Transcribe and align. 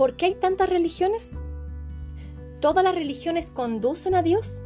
¿Por 0.00 0.16
qué 0.16 0.24
hay 0.24 0.34
tantas 0.34 0.70
religiones? 0.70 1.32
¿Todas 2.60 2.82
las 2.82 2.94
religiones 2.94 3.50
conducen 3.50 4.14
a 4.14 4.22
Dios? 4.22 4.62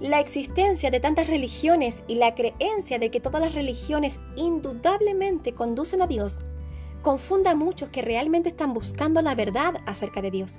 La 0.00 0.18
existencia 0.18 0.90
de 0.90 0.98
tantas 0.98 1.26
religiones 1.26 2.02
y 2.08 2.14
la 2.14 2.34
creencia 2.34 2.98
de 2.98 3.10
que 3.10 3.20
todas 3.20 3.42
las 3.42 3.54
religiones 3.54 4.18
indudablemente 4.34 5.52
conducen 5.52 6.00
a 6.00 6.06
Dios 6.06 6.38
confunde 7.02 7.50
a 7.50 7.54
muchos 7.54 7.90
que 7.90 8.00
realmente 8.00 8.48
están 8.48 8.72
buscando 8.72 9.20
la 9.20 9.34
verdad 9.34 9.74
acerca 9.84 10.22
de 10.22 10.30
Dios, 10.30 10.58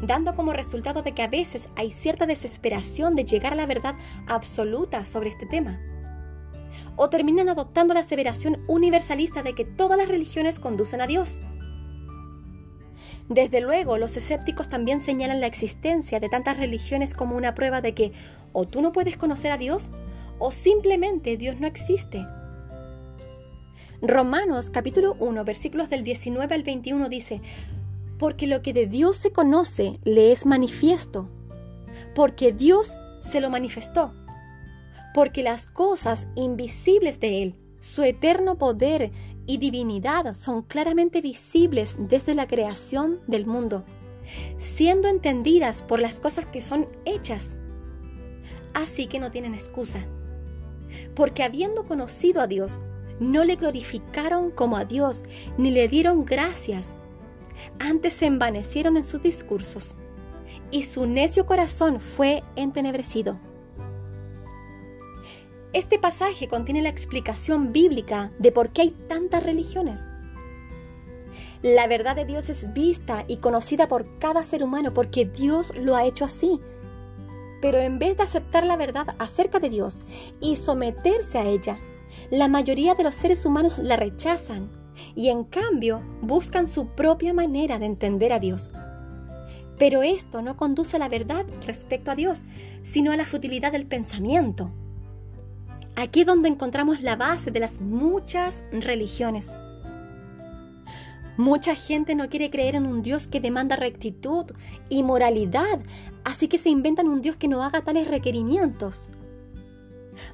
dando 0.00 0.36
como 0.36 0.52
resultado 0.52 1.02
de 1.02 1.14
que 1.14 1.22
a 1.22 1.28
veces 1.28 1.68
hay 1.74 1.90
cierta 1.90 2.26
desesperación 2.26 3.16
de 3.16 3.24
llegar 3.24 3.54
a 3.54 3.56
la 3.56 3.66
verdad 3.66 3.96
absoluta 4.28 5.04
sobre 5.04 5.30
este 5.30 5.46
tema. 5.46 5.80
O 6.94 7.10
terminan 7.10 7.48
adoptando 7.48 7.92
la 7.92 8.00
aseveración 8.00 8.58
universalista 8.68 9.42
de 9.42 9.56
que 9.56 9.64
todas 9.64 9.98
las 9.98 10.06
religiones 10.06 10.60
conducen 10.60 11.00
a 11.00 11.08
Dios 11.08 11.40
desde 13.28 13.60
luego, 13.60 13.98
los 13.98 14.16
escépticos 14.16 14.70
también 14.70 15.02
señalan 15.02 15.40
la 15.40 15.46
existencia 15.46 16.18
de 16.18 16.30
tantas 16.30 16.58
religiones 16.58 17.12
como 17.12 17.36
una 17.36 17.54
prueba 17.54 17.82
de 17.82 17.92
que 17.92 18.12
o 18.52 18.66
tú 18.66 18.80
no 18.80 18.92
puedes 18.92 19.18
conocer 19.18 19.52
a 19.52 19.58
Dios 19.58 19.90
o 20.38 20.50
simplemente 20.50 21.36
Dios 21.36 21.60
no 21.60 21.66
existe. 21.66 22.24
Romanos 24.00 24.70
capítulo 24.70 25.14
1 25.18 25.44
versículos 25.44 25.90
del 25.90 26.04
19 26.04 26.54
al 26.54 26.62
21 26.62 27.08
dice, 27.08 27.42
porque 28.18 28.46
lo 28.46 28.62
que 28.62 28.72
de 28.72 28.86
Dios 28.86 29.16
se 29.16 29.30
conoce 29.30 29.98
le 30.04 30.32
es 30.32 30.46
manifiesto, 30.46 31.28
porque 32.14 32.52
Dios 32.52 32.96
se 33.20 33.40
lo 33.40 33.50
manifestó, 33.50 34.14
porque 35.12 35.42
las 35.42 35.66
cosas 35.66 36.28
invisibles 36.34 37.20
de 37.20 37.42
Él, 37.42 37.54
su 37.80 38.04
eterno 38.04 38.56
poder 38.56 39.10
y 39.48 39.56
divinidad 39.56 40.34
son 40.34 40.62
claramente 40.62 41.22
visibles 41.22 41.96
desde 41.98 42.34
la 42.34 42.46
creación 42.46 43.18
del 43.26 43.46
mundo, 43.46 43.82
siendo 44.58 45.08
entendidas 45.08 45.82
por 45.82 46.00
las 46.00 46.20
cosas 46.20 46.44
que 46.44 46.60
son 46.60 46.86
hechas. 47.06 47.56
Así 48.74 49.06
que 49.06 49.18
no 49.18 49.30
tienen 49.30 49.54
excusa, 49.54 50.06
porque 51.14 51.42
habiendo 51.42 51.84
conocido 51.84 52.42
a 52.42 52.46
Dios, 52.46 52.78
no 53.20 53.42
le 53.42 53.56
glorificaron 53.56 54.50
como 54.50 54.76
a 54.76 54.84
Dios, 54.84 55.24
ni 55.56 55.70
le 55.70 55.88
dieron 55.88 56.26
gracias. 56.26 56.94
Antes 57.78 58.12
se 58.12 58.26
envanecieron 58.26 58.98
en 58.98 59.04
sus 59.04 59.22
discursos, 59.22 59.94
y 60.70 60.82
su 60.82 61.06
necio 61.06 61.46
corazón 61.46 62.02
fue 62.02 62.44
entenebrecido. 62.54 63.38
Este 65.78 65.96
pasaje 66.00 66.48
contiene 66.48 66.82
la 66.82 66.88
explicación 66.88 67.72
bíblica 67.72 68.32
de 68.40 68.50
por 68.50 68.70
qué 68.70 68.82
hay 68.82 68.90
tantas 69.08 69.44
religiones. 69.44 70.08
La 71.62 71.86
verdad 71.86 72.16
de 72.16 72.24
Dios 72.24 72.48
es 72.48 72.72
vista 72.74 73.22
y 73.28 73.36
conocida 73.36 73.86
por 73.86 74.04
cada 74.18 74.42
ser 74.42 74.64
humano 74.64 74.92
porque 74.92 75.24
Dios 75.24 75.72
lo 75.76 75.94
ha 75.94 76.04
hecho 76.04 76.24
así. 76.24 76.58
Pero 77.62 77.78
en 77.78 78.00
vez 78.00 78.16
de 78.16 78.24
aceptar 78.24 78.66
la 78.66 78.74
verdad 78.74 79.14
acerca 79.20 79.60
de 79.60 79.70
Dios 79.70 80.00
y 80.40 80.56
someterse 80.56 81.38
a 81.38 81.44
ella, 81.44 81.78
la 82.32 82.48
mayoría 82.48 82.96
de 82.96 83.04
los 83.04 83.14
seres 83.14 83.46
humanos 83.46 83.78
la 83.78 83.94
rechazan 83.94 84.72
y 85.14 85.28
en 85.28 85.44
cambio 85.44 86.02
buscan 86.22 86.66
su 86.66 86.88
propia 86.88 87.32
manera 87.32 87.78
de 87.78 87.86
entender 87.86 88.32
a 88.32 88.40
Dios. 88.40 88.72
Pero 89.78 90.02
esto 90.02 90.42
no 90.42 90.56
conduce 90.56 90.96
a 90.96 90.98
la 90.98 91.08
verdad 91.08 91.46
respecto 91.68 92.10
a 92.10 92.16
Dios, 92.16 92.42
sino 92.82 93.12
a 93.12 93.16
la 93.16 93.24
futilidad 93.24 93.70
del 93.70 93.86
pensamiento. 93.86 94.72
Aquí 95.98 96.20
es 96.20 96.26
donde 96.26 96.48
encontramos 96.48 97.00
la 97.00 97.16
base 97.16 97.50
de 97.50 97.58
las 97.58 97.80
muchas 97.80 98.62
religiones. 98.70 99.52
Mucha 101.36 101.74
gente 101.74 102.14
no 102.14 102.28
quiere 102.28 102.50
creer 102.50 102.76
en 102.76 102.86
un 102.86 103.02
Dios 103.02 103.26
que 103.26 103.40
demanda 103.40 103.74
rectitud 103.74 104.44
y 104.88 105.02
moralidad, 105.02 105.80
así 106.22 106.46
que 106.46 106.56
se 106.56 106.68
inventan 106.68 107.08
un 107.08 107.20
Dios 107.20 107.34
que 107.34 107.48
no 107.48 107.64
haga 107.64 107.82
tales 107.82 108.06
requerimientos. 108.06 109.08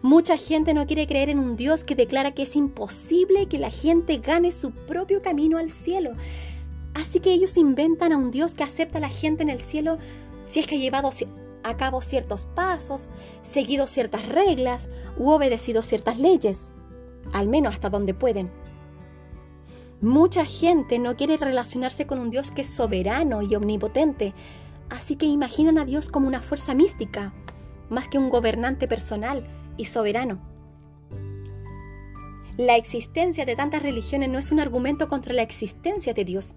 Mucha 0.03 0.37
gente 0.37 0.75
no 0.75 0.87
quiere 0.87 1.07
creer 1.07 1.31
en 1.31 1.39
un 1.39 1.57
Dios 1.57 1.83
que 1.83 1.95
declara 1.95 2.33
que 2.35 2.43
es 2.43 2.57
imposible 2.57 3.47
que 3.47 3.59
la 3.59 3.71
gente 3.71 4.19
gane 4.19 4.53
su 4.53 4.71
propio 4.71 5.23
camino 5.23 5.57
al 5.57 5.73
cielo. 5.73 6.13
Así 6.93 7.21
que 7.21 7.33
ellos 7.33 7.57
inventan 7.57 8.13
a 8.13 8.19
un 8.19 8.31
Dios 8.31 8.55
que 8.55 8.65
acepta 8.65 8.99
a 8.99 9.01
la 9.01 9.09
gente 9.09 9.43
en 9.43 9.49
el 9.49 9.63
cielo 9.63 9.97
si 10.47 10.61
es 10.61 10.67
que 10.67 10.77
ha 10.77 10.79
llevado 10.79 11.09
a 11.65 11.77
cabo 11.77 12.03
ciertos 12.03 12.45
pasos, 12.55 13.09
seguido 13.43 13.87
ciertas 13.87 14.29
reglas 14.29 14.89
u 15.19 15.31
obedecido 15.31 15.83
ciertas 15.83 16.19
leyes, 16.19 16.71
al 17.33 17.49
menos 17.49 17.75
hasta 17.75 17.91
donde 17.91 18.15
pueden. 18.15 18.51
Mucha 20.01 20.45
gente 20.45 20.99
no 20.99 21.17
quiere 21.17 21.39
relacionarse 21.39 22.07
con 22.07 22.19
un 22.19 22.31
Dios 22.31 22.51
que 22.51 22.61
es 22.61 22.69
soberano 22.69 23.43
y 23.43 23.55
omnipotente, 23.55 24.35
así 24.91 25.17
que 25.17 25.27
imaginan 25.27 25.79
a 25.79 25.87
Dios 25.87 26.11
como 26.11 26.29
una 26.29 26.43
fuerza 26.43 26.75
mística, 26.75 27.33
más 27.89 28.09
que 28.09 28.19
un 28.19 28.29
gobernante 28.29 28.87
personal 28.87 29.47
y 29.79 29.87
soberano. 29.87 30.39
La 32.59 32.77
existencia 32.77 33.47
de 33.47 33.57
tantas 33.57 33.83
religiones 33.83 34.29
no 34.29 34.39
es 34.39 34.53
un 34.53 34.61
argumento 34.61 35.09
contra 35.09 35.33
la 35.33 35.43
existencia 35.43 36.13
de 36.13 36.25
Dios, 36.25 36.55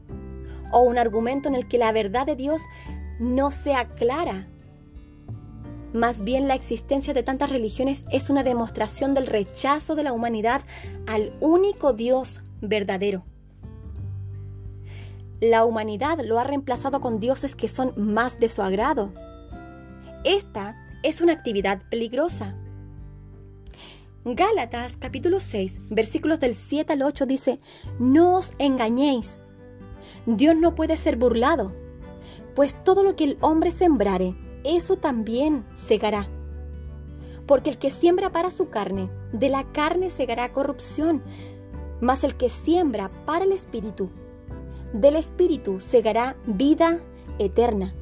o 0.74 0.82
un 0.82 0.98
argumento 0.98 1.48
en 1.48 1.56
el 1.56 1.68
que 1.68 1.78
la 1.78 1.94
verdad 1.94 2.26
de 2.26 2.36
Dios 2.36 2.62
no 3.20 3.52
sea 3.52 3.88
clara 3.88 4.48
más 5.98 6.24
bien 6.24 6.48
la 6.48 6.56
existencia 6.56 7.14
de 7.14 7.24
tantas 7.24 7.50
religiones 7.50 8.06
es 8.12 8.30
una 8.30 8.44
demostración 8.44 9.14
del 9.14 9.28
rechazo 9.28 9.96
de 9.96 10.04
la 10.04 10.14
humanidad 10.14 10.62
al 11.08 11.34
único 11.42 11.94
Dios 11.94 12.42
verdadero. 12.62 13.26
La 15.40 15.66
humanidad 15.66 16.20
lo 16.24 16.40
ha 16.40 16.44
reemplazado 16.44 17.02
con 17.02 17.20
dioses 17.20 17.56
que 17.56 17.68
son 17.68 17.94
más 17.96 18.40
de 18.40 18.48
su 18.50 18.62
agrado. 18.62 19.12
Esta 20.24 20.76
es 21.04 21.22
una 21.22 21.34
actividad 21.34 21.82
peligrosa. 21.90 22.56
Gálatas 24.26 24.98
capítulo 24.98 25.40
6 25.40 25.82
versículos 25.90 26.40
del 26.40 26.56
7 26.56 26.94
al 26.94 27.04
8 27.04 27.26
dice, 27.26 27.60
No 28.00 28.36
os 28.36 28.52
engañéis, 28.60 29.40
Dios 30.26 30.56
no 30.56 30.76
puede 30.76 30.98
ser 30.98 31.16
burlado, 31.16 31.74
pues 32.56 32.84
todo 32.84 33.04
lo 33.04 33.16
que 33.16 33.24
el 33.24 33.38
hombre 33.42 33.72
sembrare, 33.72 34.36
eso 34.76 34.98
también 34.98 35.66
segará. 35.74 36.28
Porque 37.46 37.70
el 37.70 37.78
que 37.78 37.92
siembra 37.92 38.32
para 38.32 38.52
su 38.52 38.70
carne, 38.70 39.10
de 39.32 39.50
la 39.50 39.64
carne 39.72 40.10
segará 40.10 40.52
corrupción, 40.52 41.24
mas 42.02 42.24
el 42.24 42.36
que 42.36 42.50
siembra 42.50 43.10
para 43.26 43.46
el 43.46 43.52
Espíritu, 43.52 44.10
del 44.94 45.16
Espíritu 45.16 45.80
segará 45.82 46.36
vida 46.46 47.00
eterna. 47.40 47.94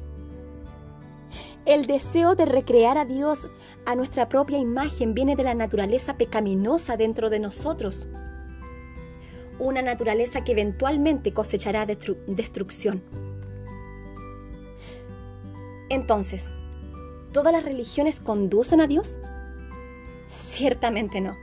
El 1.64 1.86
deseo 1.86 2.34
de 2.36 2.46
recrear 2.46 2.96
a 2.96 3.04
Dios 3.04 3.48
a 3.86 3.94
nuestra 3.94 4.28
propia 4.28 4.58
imagen 4.58 5.14
viene 5.14 5.36
de 5.36 5.42
la 5.42 5.54
naturaleza 5.54 6.16
pecaminosa 6.16 6.96
dentro 6.96 7.28
de 7.30 7.40
nosotros. 7.40 8.08
Una 9.58 9.82
naturaleza 9.82 10.44
que 10.44 10.52
eventualmente 10.52 11.32
cosechará 11.32 11.86
destrucción. 11.86 13.02
Entonces, 15.88 16.50
¿todas 17.32 17.52
las 17.52 17.64
religiones 17.64 18.20
conducen 18.20 18.80
a 18.80 18.86
Dios? 18.86 19.18
Ciertamente 20.26 21.20
no. 21.20 21.34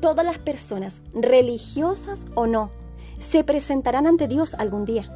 Todas 0.00 0.24
las 0.24 0.38
personas, 0.38 1.00
religiosas 1.12 2.26
o 2.34 2.46
no, 2.46 2.70
se 3.18 3.44
presentarán 3.44 4.06
ante 4.06 4.28
Dios 4.28 4.54
algún 4.54 4.84
día. 4.84 5.08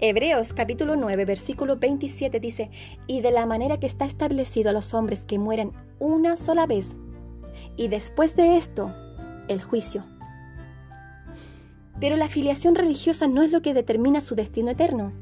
Hebreos 0.00 0.52
capítulo 0.52 0.96
9 0.96 1.24
versículo 1.24 1.78
27 1.78 2.40
dice, 2.40 2.70
y 3.06 3.20
de 3.20 3.30
la 3.30 3.46
manera 3.46 3.78
que 3.78 3.86
está 3.86 4.04
establecido 4.04 4.70
a 4.70 4.72
los 4.72 4.92
hombres 4.92 5.24
que 5.24 5.38
mueren 5.38 5.72
una 5.98 6.36
sola 6.36 6.66
vez, 6.66 6.96
y 7.76 7.88
después 7.88 8.36
de 8.36 8.56
esto, 8.56 8.90
el 9.48 9.62
juicio. 9.62 10.04
Pero 12.00 12.16
la 12.16 12.26
afiliación 12.26 12.74
religiosa 12.74 13.28
no 13.28 13.42
es 13.42 13.52
lo 13.52 13.62
que 13.62 13.72
determina 13.72 14.20
su 14.20 14.34
destino 14.34 14.70
eterno. 14.70 15.12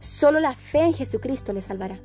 Solo 0.00 0.38
la 0.40 0.54
fe 0.54 0.80
en 0.82 0.94
Jesucristo 0.94 1.52
le 1.52 1.60
salvará. 1.60 2.00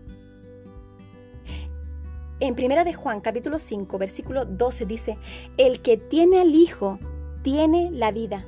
En 2.40 2.54
1 2.54 2.84
de 2.84 2.94
Juan 2.94 3.22
capítulo 3.22 3.60
5 3.60 3.98
versículo 3.98 4.46
12 4.46 4.86
dice, 4.86 5.18
el 5.58 5.82
que 5.82 5.98
tiene 5.98 6.42
al 6.42 6.54
Hijo 6.56 7.00
tiene 7.44 7.92
la 7.92 8.12
vida. 8.12 8.46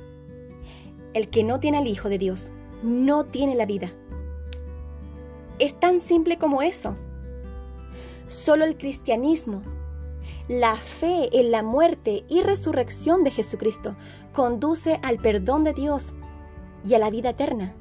El 1.14 1.30
que 1.30 1.44
no 1.44 1.60
tiene 1.60 1.78
al 1.78 1.86
Hijo 1.86 2.08
de 2.08 2.18
Dios 2.18 2.50
no 2.82 3.24
tiene 3.24 3.54
la 3.54 3.66
vida. 3.66 3.92
Es 5.58 5.78
tan 5.78 6.00
simple 6.00 6.36
como 6.38 6.60
eso. 6.60 6.96
Solo 8.28 8.64
el 8.64 8.76
cristianismo, 8.76 9.62
la 10.48 10.76
fe 10.76 11.28
en 11.32 11.50
la 11.50 11.62
muerte 11.62 12.24
y 12.28 12.42
resurrección 12.42 13.24
de 13.24 13.30
Jesucristo 13.30 13.96
conduce 14.32 15.00
al 15.02 15.18
perdón 15.18 15.64
de 15.64 15.72
Dios 15.72 16.12
y 16.86 16.94
a 16.94 16.98
la 16.98 17.10
vida 17.10 17.30
eterna. 17.30 17.74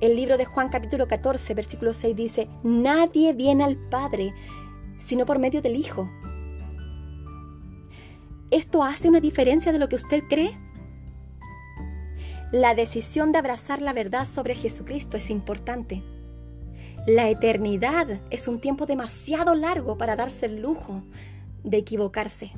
El 0.00 0.16
libro 0.16 0.38
de 0.38 0.46
Juan 0.46 0.70
capítulo 0.70 1.06
14, 1.06 1.52
versículo 1.52 1.92
6 1.92 2.16
dice, 2.16 2.48
nadie 2.62 3.34
viene 3.34 3.64
al 3.64 3.76
Padre 3.90 4.32
sino 4.96 5.26
por 5.26 5.38
medio 5.38 5.60
del 5.60 5.76
Hijo. 5.76 6.10
¿Esto 8.50 8.82
hace 8.82 9.08
una 9.08 9.20
diferencia 9.20 9.72
de 9.72 9.78
lo 9.78 9.88
que 9.88 9.96
usted 9.96 10.22
cree? 10.28 10.58
La 12.50 12.74
decisión 12.74 13.30
de 13.30 13.38
abrazar 13.38 13.82
la 13.82 13.92
verdad 13.92 14.24
sobre 14.24 14.54
Jesucristo 14.54 15.18
es 15.18 15.28
importante. 15.28 16.02
La 17.06 17.28
eternidad 17.28 18.20
es 18.30 18.48
un 18.48 18.60
tiempo 18.60 18.86
demasiado 18.86 19.54
largo 19.54 19.98
para 19.98 20.16
darse 20.16 20.46
el 20.46 20.62
lujo 20.62 21.02
de 21.62 21.76
equivocarse. 21.76 22.52